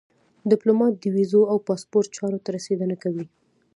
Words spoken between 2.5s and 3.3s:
رسېدنه کوي.